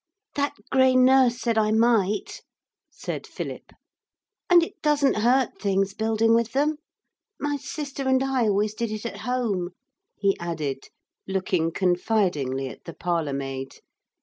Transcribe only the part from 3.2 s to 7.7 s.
Philip, 'and it doesn't hurt things building with them. My